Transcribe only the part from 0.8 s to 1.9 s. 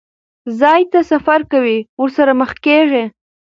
ته سفر کوي،